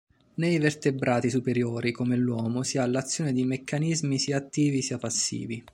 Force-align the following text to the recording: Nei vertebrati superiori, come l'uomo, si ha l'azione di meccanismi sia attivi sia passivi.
Nei 0.33 0.57
vertebrati 0.57 1.29
superiori, 1.29 1.91
come 1.91 2.15
l'uomo, 2.15 2.63
si 2.63 2.79
ha 2.79 2.87
l'azione 2.87 3.31
di 3.33 3.43
meccanismi 3.45 4.17
sia 4.17 4.37
attivi 4.37 4.81
sia 4.81 4.97
passivi. 4.97 5.63